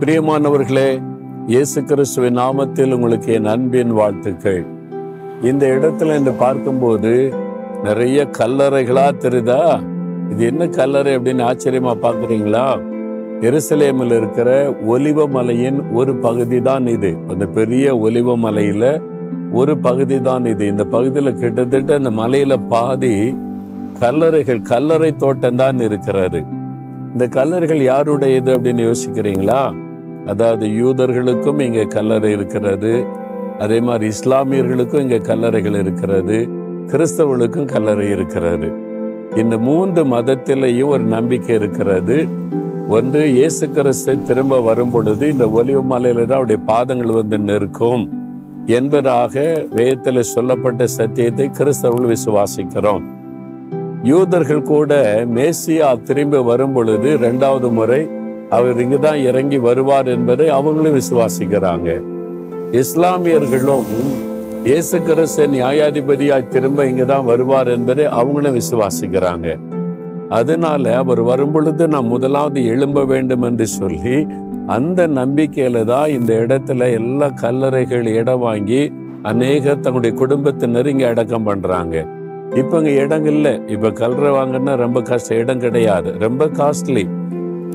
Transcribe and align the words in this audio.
பிரியமானவர்களே 0.00 1.00
இயேசு 1.46 1.84
கிறிஸ்துவின் 1.84 2.38
நாமத்தில் 2.38 2.92
உங்களுக்கு 2.92 3.32
என் 3.32 3.44
அன்பின் 3.44 3.92
வாழ்த்துக்கள். 3.92 4.64
இந்த 5.42 5.66
இடத்துல 5.66 6.16
இன்று 6.16 6.32
பார்க்கும்போது 6.32 7.32
நிறைய 7.82 8.28
கல்லறைகளா 8.38 9.12
தெரியுதா? 9.18 9.82
இது 10.30 10.46
என்ன 10.46 10.66
கல்லறை 10.66 11.16
அப்படின்னு 11.16 11.42
ஆச்சரியமா 11.42 11.94
பார்க்குறீங்களா? 12.02 12.80
எருசலேமில் 13.40 14.16
இருக்கிற 14.16 14.74
ஒலிவ 14.86 15.28
மலையின் 15.28 15.92
ஒரு 15.92 16.14
பகுதி 16.14 16.60
தான் 16.62 16.86
இது. 16.86 17.16
அந்த 17.28 17.46
பெரிய 17.46 17.96
ஒலிவ 17.96 18.38
மலையில 18.38 19.02
ஒரு 19.52 19.78
பகுதி 19.78 20.20
தான் 20.20 20.44
இது. 20.44 20.66
இந்த 20.66 20.84
பகுதியில் 20.84 21.36
கிட்டத்தட்ட 21.36 21.94
அந்த 21.94 22.10
மலையில 22.10 22.56
பாதி 22.68 23.34
கல்லறைகள் 24.00 24.62
கல்லறை 24.62 25.16
தோட்டம் 25.16 25.56
தான் 25.56 25.78
இருக்கிறாரு 25.78 26.42
இந்த 27.12 27.26
கல்லறைகள் 27.26 27.82
யாருடையது 27.82 28.58
அப்படின்னு 28.58 28.92
யோசிக்கிறீங்களா? 28.92 29.89
அதாவது 30.26 30.66
யூதர்களுக்கும் 30.66 31.58
இங்கே 31.58 31.84
கல்லறை 31.84 32.30
இருக்கிறது. 32.30 33.04
அதே 33.58 33.80
மாதிரி 33.80 34.06
இஸ்லாமியர்களுக்கும் 34.06 35.00
இங்கே 35.00 35.16
கல்லறைகள் 35.16 35.78
இருக்கிறது. 35.78 36.48
கிறிஸ்தவர்களுக்கும் 36.86 37.64
கல்லறை 37.64 38.10
இருக்கிறது. 38.10 38.72
இந்த 39.36 39.58
மூன்று 39.58 40.04
மதத்திலேயும் 40.04 40.88
ஒரு 40.88 41.02
நம்பிக்கை 41.02 41.54
இருக்கிறது. 41.54 42.28
ஒன்று 42.88 43.32
இயேசு 43.32 43.68
கிறிஸ்து 43.68 44.18
திரும்ப 44.22 44.60
வரும் 44.60 44.90
பொழுது 44.90 45.28
இந்த 45.28 45.50
ஒலிவு 45.50 45.82
மலையில 45.82 46.26
தான் 46.26 46.36
அவருடைய 46.36 46.60
பாதங்கள் 46.64 47.10
வந்து 47.10 47.38
நிற்கும் 47.38 48.10
என்பதாக 48.66 49.66
வேதத்தில் 49.70 50.22
சொல்லப்பட்ட 50.22 50.86
சத்தியத்தை 50.86 51.50
கிறிஸ்தவர்கள் 51.50 52.16
விசுவாசிக்கிறோம். 52.16 53.04
யூதர்கள் 54.02 54.62
கூட 54.62 55.24
மேசியா 55.24 56.02
திரும்பி 56.04 56.38
வரும் 56.38 56.72
பொழுது 56.72 57.12
இரண்டாவது 57.12 57.70
முறை 57.70 58.08
அவர் 58.50 58.80
இங்குதான் 58.80 59.20
இறங்கி 59.22 59.58
வருவார் 59.58 60.08
என்பதை 60.08 60.48
அவங்களும் 60.48 60.98
விசுவாசிக்கிறாங்க. 61.00 61.88
இஸ்லாமியர்களும் 62.72 63.86
இயேசு 64.64 65.02
கிறிஸ்து 65.02 65.46
நியாயாதிபதியாய் 65.46 66.48
திரும்ப 66.48 66.84
இங்கதான் 66.84 67.24
வருவார் 67.24 67.68
என்பதை 67.68 68.04
அவங்களும் 68.04 68.58
விசுவாசிக்கிறாங்க. 68.58 69.48
அதனால 70.28 70.96
அவர் 70.96 71.22
வரும்பொழுது 71.22 71.88
நாம் 71.88 72.06
முதலாவது 72.06 72.66
எழும்ப 72.66 73.04
வேண்டும் 73.04 73.42
என்று 73.42 73.66
சொல்லி 73.66 74.26
அந்த 74.66 75.06
நம்பிக்கையில 75.08 75.84
தான் 75.84 76.08
இந்த 76.08 76.32
இடத்துல 76.34 76.90
எல்லா 76.92 77.28
கல்லறைகள் 77.42 78.06
இடம் 78.06 78.38
வாங்கி 78.38 78.92
அநேக 79.22 79.64
தங்களுடைய 79.74 80.16
குடும்பத்தினர் 80.16 80.86
இங்க 80.86 81.06
அடக்கம் 81.08 81.42
பண்றாங்க. 81.42 81.96
இப்ப 82.54 82.78
இங்க 82.78 82.90
இடம் 82.90 83.26
இல்லை 83.26 83.60
இப்ப 83.66 83.90
கல்லறை 83.90 84.30
வாங்கினா 84.30 84.76
ரொம்ப 84.76 85.00
கஷ்டம் 85.02 85.38
இடம் 85.38 85.58
கிடையாது. 85.58 86.12
ரொம்ப 86.18 86.46
காஸ்ட்லி 86.60 87.04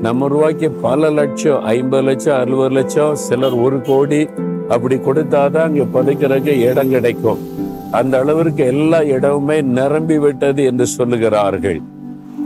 நம்ம 0.06 0.26
ரூபாய்க்கு 0.32 0.68
பல 0.86 1.08
லட்சம் 1.18 1.62
ஐம்பது 1.74 2.04
லட்சம் 2.06 2.38
அறுபது 2.42 2.74
லட்சம் 2.76 3.14
சிலர் 3.26 3.54
ஒரு 3.66 3.78
கோடி 3.88 4.20
அப்படி 4.74 4.96
கொடுத்தாதான் 5.06 5.66
அங்கே 5.68 5.84
புதைக்கிறதுக்கு 5.94 6.54
இடம் 6.68 6.92
கிடைக்கும். 6.94 7.40
அந்த 7.98 8.14
அளவிற்கு 8.22 8.62
எல்லா 8.72 9.00
இடமுமே 9.14 9.56
நிரம்பி 9.78 10.16
விட்டது 10.24 10.62
என்று 10.70 10.86
சொல்லுகிறார்கள். 10.96 11.80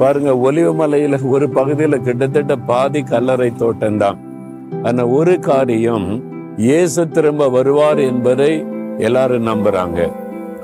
பாருங்க 0.01 0.33
ஒலிவு 0.47 0.73
மலையில 0.81 1.21
ஒரு 1.35 1.47
பகுதியில 1.59 1.99
கிட்டத்தட்ட 2.07 2.57
பாதி 2.71 3.03
கல்லறை 3.13 3.51
தோட்டம்தான் 3.63 4.19
ஆனா 4.89 5.05
ஒரு 5.19 5.35
காரியம் 5.51 6.09
இயேசு 6.69 7.03
திரும்ப 7.17 7.49
வருவார் 7.59 8.03
என்பதை 8.11 8.53
எல்லாரும் 9.09 9.49
நம்புறாங்க. 9.53 9.99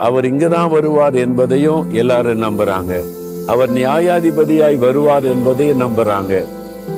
அவர் 0.08 0.26
இங்கதான் 0.32 0.70
வருவார் 0.76 1.16
என்பதையும் 1.26 1.82
எல்லாரும் 2.02 2.44
நம்புறாங்க. 2.46 2.94
அவர் 3.52 3.72
நியாயாதிபதியாய் 3.80 4.78
வருவார் 4.84 5.26
என்பதையும் 5.34 5.82
நம்புறாங்க. 5.84 6.34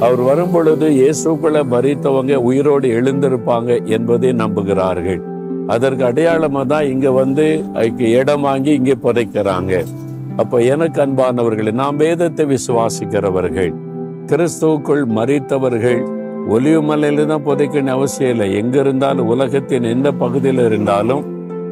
அவர் 0.04 0.22
வரும் 0.28 0.52
பொழுது 0.54 0.86
இயேசுக்களை 0.98 1.62
மறித்தவங்க 1.72 2.34
உயிரோடு 2.48 2.88
எழுந்திருப்பாங்க 2.98 3.70
என்பதை 3.96 4.30
நம்புகிறார்கள். 4.42 5.20
அதற்கு 5.74 6.04
அடையாளமா 6.10 6.62
தான் 6.72 6.90
இங்க 6.92 7.08
வந்து 7.20 7.46
இடம் 8.20 8.44
வாங்கி 8.48 8.72
இங்கே 8.78 8.96
புதைக்கிறாங்க. 9.06 9.72
அப்ப 10.42 10.60
எனக்கு 10.74 10.98
அன்பானவர்கள் 11.04 11.70
நாம் 11.82 11.98
வேதத்தை 12.04 12.44
விசுவாசிக்கிறவர்கள் 12.54 13.72
கிறிஸ்துவுக்குள் 14.30 15.04
மறித்தவர்கள் 15.18 16.00
ஒலிவு 16.56 16.80
மலையில 16.88 17.26
தான் 17.32 17.46
புதைக்கணும் 17.48 17.94
அவசியம் 17.96 18.32
இல்லை. 18.34 18.46
எங்க 18.60 18.76
இருந்தாலும் 18.84 19.30
உலகத்தின் 19.34 19.90
எந்த 19.94 20.08
பகுதியில் 20.22 20.62
இருந்தாலும் 20.68 21.24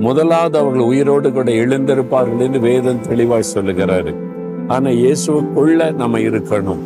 முதலாவது 0.06 0.56
அவர்கள் 0.62 0.88
உயிரோடு 0.90 1.28
கூட 1.36 1.50
எழுந்திருப்பார்கள் 1.64 2.42
என்று 2.46 2.60
வேதம் 2.68 3.04
தெளிவாய் 3.10 3.52
சொல்லுகிறாரு. 3.54 4.12
ஆனா 4.68 4.90
இயேசுக்குள்ள 4.90 5.94
நம்ம 5.94 6.18
இருக்கணும். 6.18 6.80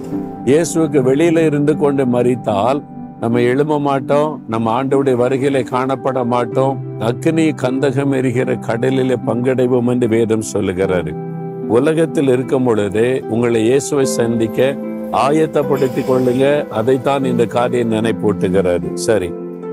இயேசுவுக்கு 0.44 1.00
வெளியில 1.10 1.44
இருந்து 1.44 1.76
கொண்டு 1.76 2.06
மறித்தால் 2.06 2.82
நம்ம 3.20 3.38
எழும 3.38 3.80
மாட்டோம் 3.80 4.42
நம்ம 4.48 4.82
ஆண்டவுடைய 4.82 5.16
வருகையில 5.22 5.62
காணப்பட 5.70 6.24
மாட்டோம். 6.24 6.78
அக்னி 6.98 7.50
கந்தகம் 7.62 8.14
எரிகிற 8.16 8.56
கடலிலே 8.56 9.16
பங்கடைவோம் 9.26 9.86
என்று 9.86 10.08
வேதம் 10.08 10.48
சொல்லுகிறாரு. 10.52 11.14
உலகத்தில் 11.68 12.28
இருக்கும் 12.28 12.64
பொழுது 12.64 13.22
உங்களை 13.28 13.62
இயேசுவை 13.62 14.04
சந்திக்க 14.04 14.76
ஆயத்தப்படுத்திக் 15.12 16.10
கொள்ளுங்க. 16.10 16.68
அதைத்தான் 16.68 17.24
இந்த 17.24 17.46
காரியம் 17.46 17.92
நினைப்பூட்டுகிறாரு. 17.92 18.94
சரி 18.94 19.30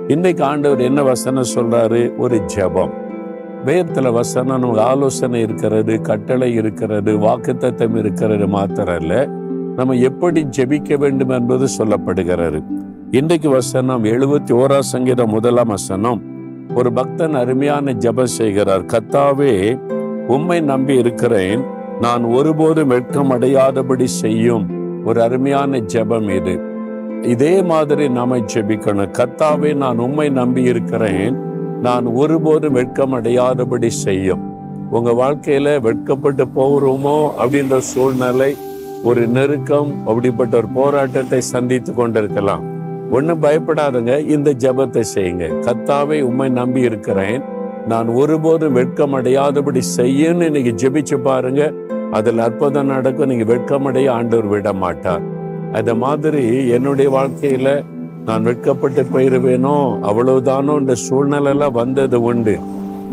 இன்னைக்கு 0.07 0.44
ஆண்டவர் 0.44 0.79
என்ன 0.79 1.03
வசனம் 1.03 1.51
சொல்றாரு? 1.56 2.16
ஒரு 2.17 2.41
ஜெபம். 2.56 3.06
வேதத்துல 3.66 4.12
வசனம் 4.12 4.59
நமக்கு 4.59 4.81
ஆலோசனை 4.81 5.41
இருக்கிறது 5.41 6.01
கட்டளை 6.01 6.53
இருக்கிறது 6.53 7.18
வாக்குத்தத்தம் 7.18 7.97
இருக்கிறது 7.97 8.47
மாத்திரம் 8.47 9.00
அல்ல 9.00 9.25
நம்ம 9.75 9.94
எப்படி 9.94 10.47
ஜெபிக்க 10.57 10.97
வேண்டும் 10.97 11.29
என்பது 11.29 11.67
சொல்லப்படுகிறது. 11.78 12.63
இன்றைக்கு 13.12 13.50
வசனம் 13.50 14.03
எழுபத்தி 14.03 14.51
ஓரா 14.51 14.79
சங்கீதம் 14.79 15.29
முதலாம் 15.29 15.67
வசனம். 15.67 16.22
ஒரு 16.75 16.94
பக்தன் 16.94 17.34
அருமையான 17.34 17.91
ஜெபம் 17.91 18.23
செய்கிறார். 18.23 18.85
கத்தாவே 18.85 19.79
உம்மை 20.28 20.59
நம்பி 20.59 20.96
இருக்கிறேன். 20.96 21.63
நான் 22.01 22.23
ஒருபோதும் 22.23 22.88
வெட்கம் 22.88 23.31
அடையாதபடி 23.31 24.03
செய்யும் 24.03 24.66
ஒரு 25.06 25.22
அருமையான 25.22 25.78
ஜெபம் 25.78 26.29
இது. 26.29 26.59
இதே 27.22 27.62
மாதிரி 27.62 28.09
நாம 28.09 28.38
ஜெபிக்கணும். 28.38 29.12
கத்தாவே 29.17 29.75
நான் 29.75 29.97
உம்மை 29.97 30.29
நம்பி 30.29 30.63
இருக்கிறேன். 30.63 31.38
நான் 31.81 32.05
ஒருபோதும் 32.05 32.73
வெட்கம் 32.73 33.13
அடையாதபடி 33.13 33.88
செய்யும். 33.88 34.43
உங்க 34.91 35.11
வாழ்க்கையில 35.11 35.81
வெட்கப்பட்டு 35.81 36.45
போகிறோமோ 36.55 37.29
அப்படின்ற 37.41 37.77
சூழ்நிலை 37.77 38.55
ஒரு 39.03 39.27
நெருக்கம் 39.27 40.07
அப்படிப்பட்ட 40.07 40.57
ஒரு 40.57 40.67
போராட்டத்தை 40.67 41.41
சந்தித்து 41.41 41.93
கொண்டிருக்கலாம். 41.93 42.63
ஒன்றும் 43.11 43.41
பயப்படாதுங்க 43.41 44.27
இந்த 44.27 44.51
ஜெபத்தை 44.51 45.03
செய்யுங்க. 45.16 45.47
கத்தாவை 45.61 46.21
உம்மை 46.21 46.49
நம்பி 46.49 46.81
இருக்கிறேன். 46.81 47.41
நான் 47.87 48.07
ஒருபோதும் 48.07 48.73
வெட்கம் 48.73 49.13
அடையாதபடி 49.13 49.81
செய்யன்னு 49.97 50.41
இன்னைக்கு 50.41 50.73
ஜெபிச்சு 50.83 51.17
பாருங்க. 51.17 51.73
அதில் 52.11 52.39
அற்புதம் 52.39 52.85
நடக்கும். 52.85 53.29
நீங்க 53.29 53.43
வெட்கமடைய 53.53 54.09
ஆண்டவர் 54.09 54.45
விட 54.45 54.73
மாட்டார் 54.73 55.21
அந்த 55.73 55.95
மாதிரி 55.95 56.69
என்னுடைய 56.69 57.11
வாழ்க்கையில 57.11 57.83
நான் 58.27 58.43
வெட்கப்பட்டு 58.43 59.03
போயிருவேனோ? 59.03 59.99
அவ்வளவுதானோ? 60.01 60.79
இந்த 60.79 60.95
சூழ்நிலை 60.95 61.51
எல்லாம் 61.51 61.71
வந்தது 61.71 62.21
உண்டு. 62.21 62.59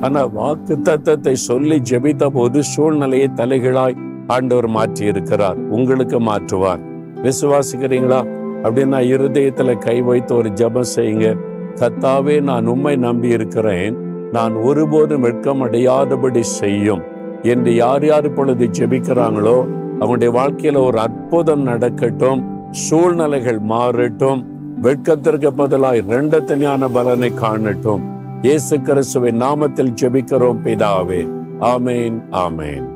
ஆனா 0.01 0.25
வாக்கு 0.25 0.79
தத்தத்தை 0.85 1.33
சொல்லி 1.33 1.83
ஜெபித்த 1.91 2.27
போது 2.27 2.63
சூழ்நிலையை 2.63 3.31
தலைகளாய் 3.35 3.97
ஆண்டவர் 4.27 4.69
மாற்றி 4.69 5.07
இருக்கிறார் 5.07 5.57
உங்களுக்கு 5.57 6.21
மாற்றுவார். 6.21 6.81
விசுவாசிக்கிறீங்களா? 7.23 8.27
அப்படின்னா 8.63 9.01
இருதயத்துல 9.13 9.79
கை 9.79 10.01
வைத்து 10.01 10.37
ஒரு 10.37 10.49
ஜெபம் 10.49 10.85
செய்யுங்க. 10.97 11.37
கத்தாவே 11.75 12.41
நான் 12.41 12.67
உண்மை 12.67 12.97
நம்பி 12.97 13.29
இருக்கிறேன் 13.29 13.97
நான் 14.33 14.55
ஒருபோதும் 14.55 15.21
வெட்கம் 15.21 15.63
அடையாதபடி 15.63 16.41
செய்யும். 16.41 17.03
என்று 17.43 17.75
யார் 17.75 18.07
யார் 18.07 18.25
இப்பொழுது 18.25 18.71
ஜெபிக்கிறாங்களோ 18.79 19.67
அவங்களுடைய 20.01 20.31
வாழ்க்கையில 20.41 20.87
ஒரு 20.87 20.99
அற்புதம் 20.99 21.63
நடக்கட்டும். 21.63 22.45
சூழ்நிலைகள் 22.71 23.59
மாறட்டும். 23.59 24.53
வெட்கத்திற்கு 24.85 25.51
பதிலாய் 25.51 26.01
ரெண்டத்தனியான 26.09 26.89
பலனை 26.93 27.35
காணட்டும். 27.35 28.03
இயேசு 28.43 28.81
கிறிஸ்துவின் 28.81 29.41
நாமத்தில் 29.43 29.95
ஜெபிக்கிறோம் 30.01 30.61
பிதாவே. 30.65 31.21
ஆமேன் 31.61 32.19
ஆமேன். 32.33 32.94